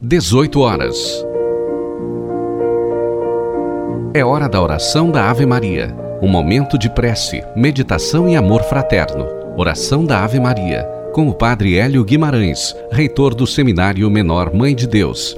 18 0.00 0.60
horas. 0.60 1.26
É 4.14 4.24
hora 4.24 4.48
da 4.48 4.62
oração 4.62 5.10
da 5.10 5.28
Ave 5.28 5.44
Maria. 5.44 5.92
Um 6.22 6.28
momento 6.28 6.78
de 6.78 6.88
prece, 6.88 7.42
meditação 7.56 8.28
e 8.28 8.36
amor 8.36 8.62
fraterno. 8.62 9.26
Oração 9.56 10.04
da 10.04 10.22
Ave 10.22 10.38
Maria, 10.38 10.84
com 11.12 11.28
o 11.28 11.34
Padre 11.34 11.76
Hélio 11.76 12.04
Guimarães, 12.04 12.76
reitor 12.92 13.34
do 13.34 13.44
Seminário 13.44 14.08
Menor 14.08 14.54
Mãe 14.54 14.72
de 14.72 14.86
Deus. 14.86 15.36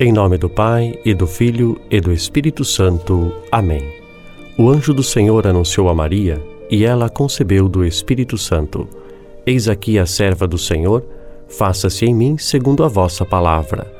Em 0.00 0.12
nome 0.12 0.36
do 0.36 0.50
Pai, 0.50 0.98
e 1.04 1.14
do 1.14 1.28
Filho, 1.28 1.80
e 1.88 2.00
do 2.00 2.12
Espírito 2.12 2.64
Santo. 2.64 3.32
Amém. 3.52 3.94
O 4.58 4.68
anjo 4.68 4.92
do 4.92 5.04
Senhor 5.04 5.46
anunciou 5.46 5.88
a 5.88 5.94
Maria, 5.94 6.42
e 6.68 6.84
ela 6.84 7.08
concebeu 7.08 7.68
do 7.68 7.84
Espírito 7.84 8.36
Santo. 8.36 8.88
Eis 9.46 9.68
aqui 9.68 10.00
a 10.00 10.04
serva 10.04 10.48
do 10.48 10.58
Senhor, 10.58 11.06
faça-se 11.46 12.04
em 12.04 12.12
mim 12.12 12.36
segundo 12.36 12.82
a 12.82 12.88
vossa 12.88 13.24
palavra. 13.24 13.99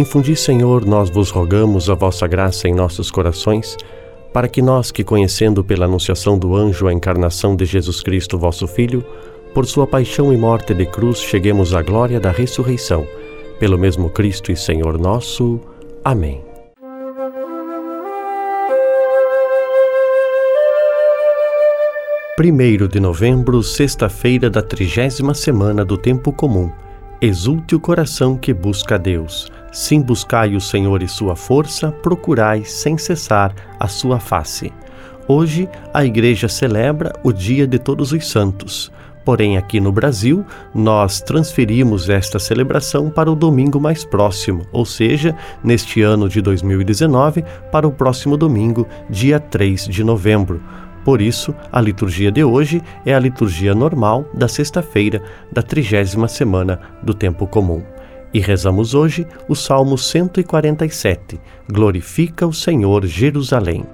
Infundi, 0.00 0.34
Senhor, 0.34 0.86
nós 0.86 1.10
vos 1.10 1.28
rogamos 1.28 1.90
a 1.90 1.94
vossa 1.94 2.26
graça 2.26 2.66
em 2.66 2.72
nossos 2.74 3.10
corações, 3.10 3.76
para 4.32 4.48
que 4.48 4.62
nós, 4.62 4.90
que 4.90 5.04
conhecendo 5.04 5.62
pela 5.62 5.84
anunciação 5.84 6.38
do 6.38 6.56
anjo 6.56 6.88
a 6.88 6.92
encarnação 6.92 7.54
de 7.54 7.66
Jesus 7.66 8.02
Cristo, 8.02 8.38
vosso 8.38 8.66
Filho, 8.66 9.04
por 9.52 9.66
sua 9.66 9.86
paixão 9.86 10.32
e 10.32 10.38
morte 10.38 10.72
de 10.72 10.86
cruz, 10.86 11.18
cheguemos 11.18 11.74
à 11.74 11.82
glória 11.82 12.18
da 12.18 12.30
ressurreição. 12.30 13.06
Pelo 13.58 13.76
mesmo 13.76 14.08
Cristo 14.08 14.50
e 14.50 14.56
Senhor 14.56 14.98
nosso. 14.98 15.60
Amém. 16.02 16.42
Primeiro 22.38 22.88
de 22.88 22.98
novembro, 22.98 23.62
sexta-feira 23.62 24.48
da 24.48 24.62
trigésima 24.62 25.34
semana 25.34 25.84
do 25.84 25.98
tempo 25.98 26.32
comum. 26.32 26.72
Exulte 27.22 27.74
o 27.74 27.80
coração 27.80 28.34
que 28.34 28.54
busca 28.54 28.94
a 28.94 28.98
Deus. 28.98 29.52
Sim, 29.70 30.00
buscai 30.00 30.56
o 30.56 30.60
Senhor 30.60 31.02
e 31.02 31.08
sua 31.08 31.36
força, 31.36 31.92
procurai 31.92 32.64
sem 32.64 32.96
cessar 32.96 33.54
a 33.78 33.86
sua 33.86 34.18
face. 34.18 34.72
Hoje 35.28 35.68
a 35.92 36.02
Igreja 36.02 36.48
celebra 36.48 37.12
o 37.22 37.30
Dia 37.30 37.66
de 37.66 37.78
Todos 37.78 38.12
os 38.12 38.26
Santos. 38.26 38.90
Porém, 39.22 39.58
aqui 39.58 39.80
no 39.80 39.92
Brasil, 39.92 40.46
nós 40.74 41.20
transferimos 41.20 42.08
esta 42.08 42.38
celebração 42.38 43.10
para 43.10 43.30
o 43.30 43.36
domingo 43.36 43.78
mais 43.78 44.02
próximo, 44.02 44.66
ou 44.72 44.86
seja, 44.86 45.36
neste 45.62 46.00
ano 46.00 46.26
de 46.26 46.40
2019, 46.40 47.44
para 47.70 47.86
o 47.86 47.92
próximo 47.92 48.34
domingo, 48.34 48.88
dia 49.10 49.38
3 49.38 49.88
de 49.88 50.02
novembro. 50.02 50.62
Por 51.04 51.22
isso, 51.22 51.54
a 51.72 51.80
liturgia 51.80 52.30
de 52.30 52.44
hoje 52.44 52.82
é 53.06 53.14
a 53.14 53.18
liturgia 53.18 53.74
normal 53.74 54.26
da 54.34 54.48
sexta-feira 54.48 55.22
da 55.50 55.62
trigésima 55.62 56.28
semana 56.28 56.80
do 57.02 57.14
tempo 57.14 57.46
comum. 57.46 57.82
E 58.32 58.38
rezamos 58.38 58.94
hoje 58.94 59.26
o 59.48 59.56
Salmo 59.56 59.98
147. 59.98 61.40
Glorifica 61.70 62.46
o 62.46 62.52
Senhor 62.52 63.04
Jerusalém. 63.06 63.84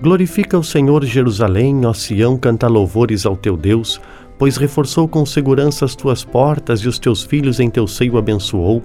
Glorifica 0.00 0.58
o 0.58 0.64
Senhor 0.64 1.04
Jerusalém, 1.04 1.84
ó 1.84 1.92
Sião, 1.92 2.38
canta 2.38 2.66
louvores 2.68 3.26
ao 3.26 3.36
teu 3.36 3.54
Deus, 3.54 4.00
pois 4.38 4.56
reforçou 4.56 5.06
com 5.06 5.26
segurança 5.26 5.84
as 5.84 5.94
tuas 5.94 6.24
portas 6.24 6.80
e 6.80 6.88
os 6.88 6.98
teus 6.98 7.22
filhos 7.22 7.60
em 7.60 7.68
teu 7.68 7.86
seio 7.86 8.16
abençoou. 8.16 8.82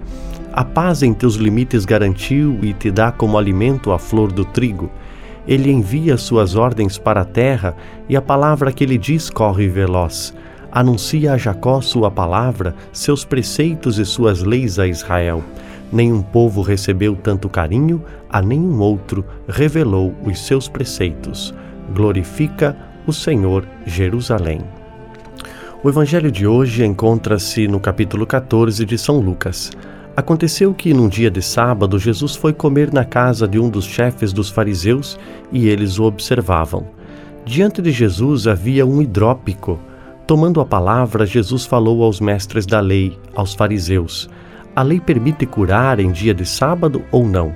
A 0.51 0.65
paz 0.65 1.03
em 1.03 1.13
teus 1.13 1.35
limites 1.35 1.85
garantiu 1.85 2.59
e 2.61 2.73
te 2.73 2.91
dá 2.91 3.13
como 3.13 3.37
alimento 3.37 3.93
a 3.93 3.99
flor 3.99 4.33
do 4.33 4.43
trigo. 4.43 4.91
Ele 5.47 5.71
envia 5.71 6.17
suas 6.17 6.55
ordens 6.55 6.97
para 6.97 7.21
a 7.21 7.25
terra 7.25 7.75
e 8.09 8.15
a 8.15 8.21
palavra 8.21 8.71
que 8.71 8.83
ele 8.83 8.97
diz 8.97 9.29
corre 9.29 9.67
veloz 9.67 10.33
anuncia 10.75 11.31
a 11.31 11.37
Jacó 11.37 11.79
sua 11.79 12.11
palavra, 12.11 12.75
seus 12.91 13.23
preceitos 13.23 13.97
e 13.97 14.03
suas 14.03 14.43
leis 14.43 14.77
a 14.77 14.85
Israel. 14.85 15.41
Nenhum 15.89 16.21
povo 16.21 16.61
recebeu 16.61 17.15
tanto 17.15 17.47
carinho, 17.47 18.03
a 18.29 18.41
nenhum 18.41 18.81
outro 18.81 19.23
revelou 19.47 20.13
os 20.25 20.45
seus 20.45 20.67
preceitos. 20.67 21.53
Glorifica 21.95 22.75
o 23.07 23.13
Senhor 23.13 23.65
Jerusalém. 23.85 24.59
O 25.81 25.87
evangelho 25.87 26.29
de 26.29 26.45
hoje 26.45 26.83
encontra-se 26.83 27.69
no 27.69 27.79
capítulo 27.79 28.27
14 28.27 28.83
de 28.83 28.97
São 28.97 29.19
Lucas. 29.19 29.71
Aconteceu 30.15 30.73
que, 30.73 30.93
num 30.93 31.09
dia 31.09 31.29
de 31.29 31.41
sábado, 31.41 31.99
Jesus 31.99 32.35
foi 32.35 32.53
comer 32.53 32.93
na 32.93 33.03
casa 33.03 33.47
de 33.47 33.59
um 33.59 33.69
dos 33.69 33.85
chefes 33.85 34.31
dos 34.31 34.49
fariseus 34.49 35.19
e 35.51 35.67
eles 35.67 35.99
o 35.99 36.03
observavam. 36.03 36.87
Diante 37.45 37.81
de 37.81 37.91
Jesus 37.91 38.47
havia 38.47 38.85
um 38.85 39.01
hidrópico 39.01 39.79
Tomando 40.27 40.59
a 40.59 40.65
palavra, 40.65 41.23
Jesus 41.23 41.67
falou 41.67 42.03
aos 42.03 42.19
mestres 42.19 42.65
da 42.65 42.79
lei, 42.79 43.15
aos 43.35 43.53
fariseus: 43.53 44.27
A 44.75 44.81
lei 44.81 44.99
permite 44.99 45.45
curar 45.45 45.99
em 45.99 46.11
dia 46.11 46.33
de 46.33 46.45
sábado 46.45 47.03
ou 47.11 47.27
não? 47.27 47.53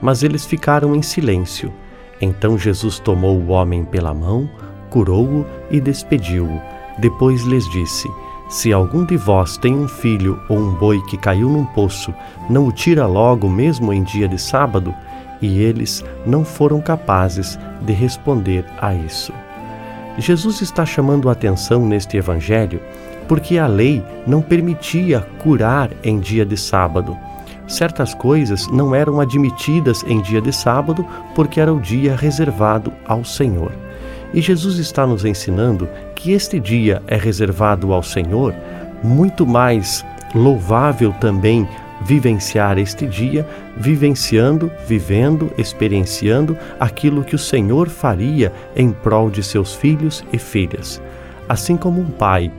Mas 0.00 0.22
eles 0.22 0.46
ficaram 0.46 0.94
em 0.94 1.02
silêncio. 1.02 1.72
Então 2.20 2.56
Jesus 2.56 3.00
tomou 3.00 3.40
o 3.40 3.48
homem 3.48 3.84
pela 3.84 4.14
mão, 4.14 4.48
curou-o 4.88 5.44
e 5.68 5.80
despediu-o. 5.80 6.60
Depois 7.00 7.42
lhes 7.42 7.68
disse: 7.70 8.08
Se 8.52 8.70
algum 8.70 9.02
de 9.02 9.16
vós 9.16 9.56
tem 9.56 9.74
um 9.74 9.88
filho 9.88 10.38
ou 10.46 10.58
um 10.58 10.74
boi 10.74 11.00
que 11.08 11.16
caiu 11.16 11.48
num 11.48 11.64
poço, 11.64 12.12
não 12.50 12.66
o 12.66 12.70
tira 12.70 13.06
logo 13.06 13.48
mesmo 13.48 13.94
em 13.94 14.02
dia 14.02 14.28
de 14.28 14.38
sábado? 14.38 14.94
E 15.40 15.62
eles 15.62 16.04
não 16.26 16.44
foram 16.44 16.78
capazes 16.78 17.58
de 17.80 17.94
responder 17.94 18.66
a 18.78 18.94
isso. 18.94 19.32
Jesus 20.18 20.60
está 20.60 20.84
chamando 20.84 21.30
a 21.30 21.32
atenção 21.32 21.86
neste 21.86 22.18
evangelho 22.18 22.82
porque 23.26 23.56
a 23.56 23.66
lei 23.66 24.04
não 24.26 24.42
permitia 24.42 25.26
curar 25.42 25.88
em 26.04 26.20
dia 26.20 26.44
de 26.44 26.58
sábado. 26.58 27.16
Certas 27.66 28.12
coisas 28.12 28.68
não 28.68 28.94
eram 28.94 29.18
admitidas 29.18 30.04
em 30.06 30.20
dia 30.20 30.42
de 30.42 30.52
sábado 30.52 31.06
porque 31.34 31.58
era 31.58 31.72
o 31.72 31.80
dia 31.80 32.14
reservado 32.14 32.92
ao 33.06 33.24
Senhor. 33.24 33.72
E 34.34 34.40
Jesus 34.40 34.78
está 34.78 35.06
nos 35.06 35.24
ensinando 35.24 35.88
que 36.14 36.32
este 36.32 36.58
dia 36.58 37.02
é 37.06 37.16
reservado 37.16 37.92
ao 37.92 38.02
Senhor, 38.02 38.54
muito 39.02 39.46
mais 39.46 40.04
louvável 40.34 41.12
também 41.20 41.68
vivenciar 42.04 42.78
este 42.78 43.06
dia, 43.06 43.46
vivenciando, 43.76 44.70
vivendo, 44.86 45.52
experienciando 45.56 46.56
aquilo 46.80 47.22
que 47.22 47.34
o 47.34 47.38
Senhor 47.38 47.88
faria 47.88 48.52
em 48.74 48.90
prol 48.90 49.30
de 49.30 49.42
seus 49.42 49.74
filhos 49.74 50.24
e 50.32 50.38
filhas. 50.38 51.00
Assim 51.48 51.76
como 51.76 52.00
um 52.00 52.10
pai 52.10 52.50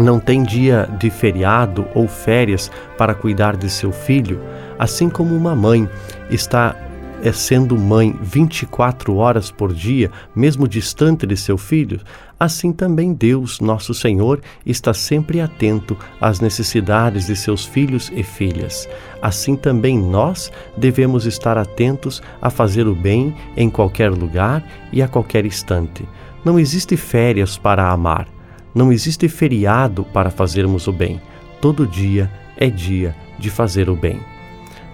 não 0.00 0.18
tem 0.18 0.42
dia 0.42 0.88
de 0.98 1.10
feriado 1.10 1.86
ou 1.94 2.08
férias 2.08 2.70
para 2.96 3.14
cuidar 3.14 3.56
de 3.56 3.68
seu 3.68 3.92
filho, 3.92 4.40
assim 4.78 5.08
como 5.08 5.34
uma 5.34 5.54
mãe 5.54 5.88
está 6.30 6.74
é 7.22 7.32
sendo 7.32 7.78
mãe 7.78 8.14
24 8.20 9.14
horas 9.14 9.50
por 9.50 9.72
dia, 9.72 10.10
mesmo 10.34 10.66
distante 10.66 11.24
de 11.24 11.36
seu 11.36 11.56
filho, 11.56 12.00
assim 12.38 12.72
também 12.72 13.14
Deus, 13.14 13.60
nosso 13.60 13.94
Senhor, 13.94 14.40
está 14.66 14.92
sempre 14.92 15.40
atento 15.40 15.96
às 16.20 16.40
necessidades 16.40 17.26
de 17.26 17.36
seus 17.36 17.64
filhos 17.64 18.10
e 18.14 18.24
filhas. 18.24 18.88
Assim 19.22 19.54
também 19.54 19.96
nós 19.96 20.50
devemos 20.76 21.24
estar 21.24 21.56
atentos 21.56 22.20
a 22.40 22.50
fazer 22.50 22.88
o 22.88 22.94
bem 22.94 23.32
em 23.56 23.70
qualquer 23.70 24.10
lugar 24.10 24.64
e 24.92 25.00
a 25.00 25.06
qualquer 25.06 25.46
instante. 25.46 26.04
Não 26.44 26.58
existe 26.58 26.96
férias 26.96 27.56
para 27.56 27.88
amar, 27.88 28.26
não 28.74 28.92
existe 28.92 29.28
feriado 29.28 30.02
para 30.12 30.30
fazermos 30.30 30.88
o 30.88 30.92
bem. 30.92 31.20
Todo 31.60 31.86
dia 31.86 32.28
é 32.56 32.68
dia 32.68 33.14
de 33.38 33.48
fazer 33.48 33.88
o 33.88 33.94
bem. 33.94 34.20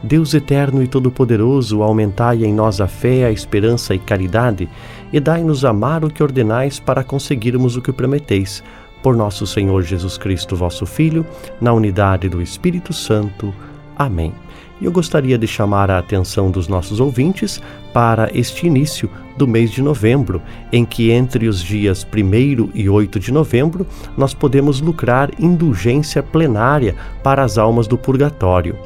Deus 0.02 0.32
eterno 0.32 0.82
e 0.82 0.86
todo-poderoso, 0.86 1.82
aumentai 1.82 2.44
em 2.44 2.54
nós 2.54 2.80
a 2.80 2.86
fé, 2.86 3.24
a 3.24 3.32
esperança 3.32 3.94
e 3.94 3.98
caridade, 3.98 4.68
e 5.12 5.18
dai-nos 5.18 5.64
amar 5.64 6.04
o 6.04 6.10
que 6.10 6.22
ordenais 6.22 6.78
para 6.78 7.02
conseguirmos 7.02 7.76
o 7.76 7.82
que 7.82 7.92
prometeis. 7.92 8.62
Por 9.02 9.16
nosso 9.16 9.46
Senhor 9.46 9.82
Jesus 9.82 10.16
Cristo, 10.16 10.54
vosso 10.54 10.86
Filho, 10.86 11.26
na 11.60 11.72
unidade 11.72 12.28
do 12.28 12.40
Espírito 12.40 12.92
Santo. 12.92 13.52
Amém. 13.96 14.32
E 14.80 14.84
eu 14.84 14.92
gostaria 14.92 15.36
de 15.36 15.46
chamar 15.46 15.90
a 15.90 15.98
atenção 15.98 16.50
dos 16.50 16.68
nossos 16.68 17.00
ouvintes 17.00 17.60
para 17.92 18.30
este 18.32 18.66
início 18.66 19.10
do 19.36 19.46
mês 19.46 19.72
de 19.72 19.82
novembro, 19.82 20.40
em 20.72 20.84
que 20.84 21.10
entre 21.10 21.48
os 21.48 21.60
dias 21.60 22.06
1 22.06 22.70
e 22.74 22.88
8 22.88 23.18
de 23.18 23.32
novembro 23.32 23.84
nós 24.16 24.32
podemos 24.32 24.80
lucrar 24.80 25.30
indulgência 25.40 26.22
plenária 26.22 26.94
para 27.22 27.42
as 27.42 27.58
almas 27.58 27.88
do 27.88 27.98
purgatório. 27.98 28.76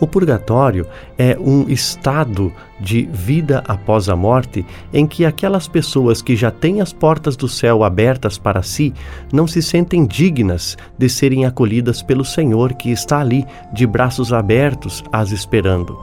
O 0.00 0.06
purgatório 0.06 0.86
é 1.16 1.36
um 1.38 1.68
estado 1.68 2.52
de 2.80 3.08
vida 3.12 3.62
após 3.66 4.08
a 4.08 4.16
morte, 4.16 4.64
em 4.92 5.06
que 5.06 5.24
aquelas 5.24 5.66
pessoas 5.66 6.22
que 6.22 6.36
já 6.36 6.50
têm 6.50 6.80
as 6.80 6.92
portas 6.92 7.36
do 7.36 7.48
céu 7.48 7.82
abertas 7.82 8.38
para 8.38 8.62
si 8.62 8.92
não 9.32 9.46
se 9.46 9.62
sentem 9.62 10.06
dignas 10.06 10.76
de 10.96 11.08
serem 11.08 11.44
acolhidas 11.44 12.02
pelo 12.02 12.24
Senhor 12.24 12.74
que 12.74 12.90
está 12.90 13.20
ali, 13.20 13.44
de 13.72 13.86
braços 13.86 14.32
abertos, 14.32 15.02
as 15.12 15.30
esperando. 15.30 15.98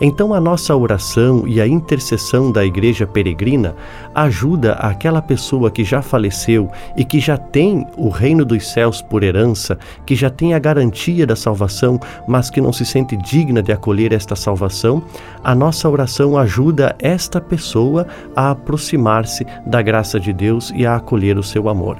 Então 0.00 0.32
a 0.32 0.40
nossa 0.40 0.74
oração 0.74 1.46
e 1.46 1.60
a 1.60 1.66
intercessão 1.66 2.50
da 2.50 2.64
igreja 2.64 3.06
peregrina 3.06 3.74
ajuda 4.14 4.72
aquela 4.72 5.20
pessoa 5.20 5.70
que 5.70 5.84
já 5.84 6.02
faleceu 6.02 6.70
e 6.96 7.04
que 7.04 7.20
já 7.20 7.36
tem 7.36 7.86
o 7.96 8.08
reino 8.08 8.44
dos 8.44 8.66
céus 8.68 9.02
por 9.02 9.22
herança, 9.22 9.78
que 10.06 10.14
já 10.14 10.30
tem 10.30 10.54
a 10.54 10.58
garantia 10.58 11.26
da 11.26 11.36
salvação, 11.36 12.00
mas 12.26 12.50
que 12.50 12.60
não 12.60 12.72
se 12.72 12.84
sente 12.84 13.16
digna 13.16 13.62
de 13.62 13.72
acolher 13.72 14.12
esta 14.12 14.34
salvação, 14.34 15.02
a 15.44 15.54
nossa 15.54 15.88
oração 15.88 16.19
ajuda 16.36 16.94
esta 16.98 17.40
pessoa 17.40 18.06
a 18.34 18.50
aproximar-se 18.50 19.46
da 19.66 19.82
graça 19.82 20.18
de 20.18 20.32
Deus 20.32 20.72
e 20.74 20.86
a 20.86 20.96
acolher 20.96 21.38
o 21.38 21.42
seu 21.42 21.68
amor. 21.68 21.96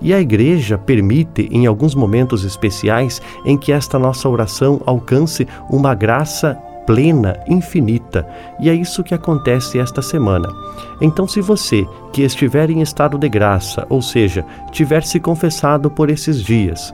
E 0.00 0.12
a 0.12 0.20
igreja 0.20 0.76
permite, 0.76 1.48
em 1.52 1.66
alguns 1.66 1.94
momentos 1.94 2.44
especiais, 2.44 3.22
em 3.44 3.56
que 3.56 3.72
esta 3.72 3.98
nossa 3.98 4.28
oração 4.28 4.80
alcance 4.84 5.46
uma 5.70 5.94
graça 5.94 6.58
plena, 6.86 7.38
infinita, 7.46 8.26
e 8.60 8.68
é 8.68 8.74
isso 8.74 9.04
que 9.04 9.14
acontece 9.14 9.78
esta 9.78 10.02
semana. 10.02 10.48
Então, 11.00 11.28
se 11.28 11.40
você 11.40 11.86
que 12.12 12.22
estiver 12.22 12.70
em 12.70 12.80
estado 12.80 13.16
de 13.16 13.28
graça, 13.28 13.86
ou 13.88 14.02
seja, 14.02 14.44
tiver 14.72 15.04
se 15.04 15.20
confessado 15.20 15.90
por 15.90 16.10
esses 16.10 16.42
dias, 16.42 16.92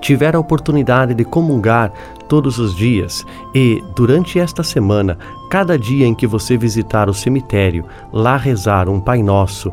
tiver 0.00 0.34
a 0.34 0.40
oportunidade 0.40 1.14
de 1.14 1.24
comungar 1.24 1.92
todos 2.28 2.58
os 2.58 2.74
dias 2.74 3.24
e, 3.54 3.82
durante 3.94 4.38
esta 4.38 4.62
semana, 4.62 5.18
cada 5.50 5.78
dia 5.78 6.06
em 6.06 6.14
que 6.14 6.26
você 6.26 6.56
visitar 6.56 7.08
o 7.08 7.14
cemitério, 7.14 7.84
lá 8.12 8.36
rezar 8.36 8.88
um 8.88 9.00
Pai 9.00 9.22
Nosso, 9.22 9.72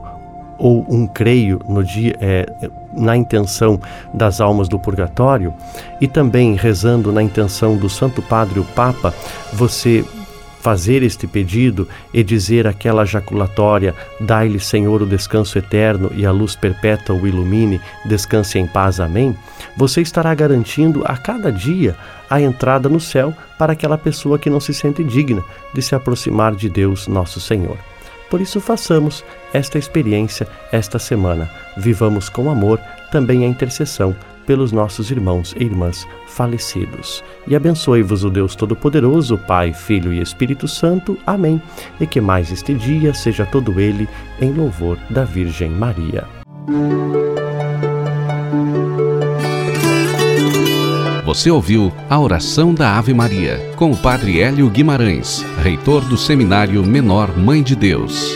ou 0.57 0.85
um 0.89 1.05
creio 1.05 1.59
no 1.67 1.83
dia, 1.83 2.15
é, 2.19 2.45
na 2.93 3.15
intenção 3.15 3.79
das 4.13 4.41
almas 4.41 4.67
do 4.67 4.79
purgatório 4.79 5.53
e 6.01 6.07
também 6.07 6.55
rezando 6.55 7.11
na 7.11 7.21
intenção 7.21 7.77
do 7.77 7.89
Santo 7.89 8.21
Padre 8.23 8.59
o 8.59 8.65
Papa, 8.65 9.13
você 9.53 10.03
fazer 10.61 11.03
este 11.03 11.27
pedido 11.27 11.87
e 12.13 12.23
dizer 12.23 12.67
aquela 12.67 13.05
jaculatória: 13.05 13.95
Dai-lhe, 14.19 14.59
Senhor, 14.59 15.01
o 15.01 15.05
descanso 15.05 15.57
eterno 15.57 16.11
e 16.15 16.25
a 16.25 16.31
luz 16.31 16.55
perpétua 16.55 17.15
o 17.15 17.27
ilumine, 17.27 17.81
descanse 18.05 18.59
em 18.59 18.67
paz. 18.67 18.99
Amém. 18.99 19.35
Você 19.75 20.01
estará 20.01 20.33
garantindo 20.33 21.03
a 21.05 21.17
cada 21.17 21.51
dia 21.51 21.95
a 22.29 22.41
entrada 22.41 22.89
no 22.89 22.99
céu 22.99 23.33
para 23.57 23.73
aquela 23.73 23.97
pessoa 23.97 24.37
que 24.37 24.49
não 24.49 24.59
se 24.59 24.73
sente 24.73 25.03
digna 25.03 25.43
de 25.73 25.81
se 25.81 25.95
aproximar 25.95 26.55
de 26.55 26.69
Deus, 26.69 27.07
nosso 27.07 27.39
Senhor. 27.39 27.77
Por 28.29 28.41
isso, 28.41 28.59
façamos 28.59 29.23
esta 29.53 29.77
experiência 29.77 30.47
esta 30.71 30.99
semana. 30.99 31.49
Vivamos 31.77 32.27
com 32.27 32.49
amor 32.49 32.79
também 33.09 33.45
a 33.45 33.47
intercessão 33.47 34.15
pelos 34.47 34.71
nossos 34.71 35.11
irmãos 35.11 35.53
e 35.59 35.63
irmãs 35.65 36.07
falecidos. 36.25 37.23
E 37.45 37.55
abençoe-vos 37.55 38.23
o 38.23 38.29
Deus 38.31 38.55
Todo-Poderoso, 38.55 39.37
Pai, 39.37 39.73
Filho 39.73 40.11
e 40.11 40.19
Espírito 40.19 40.67
Santo. 40.67 41.17
Amém. 41.27 41.61
E 41.99 42.07
que 42.07 42.19
mais 42.19 42.51
este 42.51 42.73
dia 42.73 43.13
seja 43.13 43.45
todo 43.45 43.79
ele 43.79 44.07
em 44.41 44.51
louvor 44.51 44.97
da 45.09 45.23
Virgem 45.23 45.69
Maria. 45.69 46.25
Você 51.25 51.51
ouviu 51.51 51.91
a 52.09 52.17
oração 52.17 52.73
da 52.73 52.97
Ave 52.97 53.13
Maria 53.13 53.73
com 53.75 53.91
o 53.91 53.97
Padre 53.97 54.39
Hélio 54.39 54.69
Guimarães, 54.69 55.45
reitor 55.61 56.05
do 56.05 56.17
Seminário 56.17 56.81
Menor 56.85 57.37
Mãe 57.37 57.61
de 57.61 57.75
Deus. 57.75 58.33